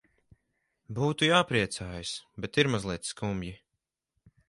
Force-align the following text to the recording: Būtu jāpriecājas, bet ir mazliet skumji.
Būtu 0.99 1.27
jāpriecājas, 1.29 2.17
bet 2.47 2.61
ir 2.65 2.73
mazliet 2.77 3.15
skumji. 3.15 3.57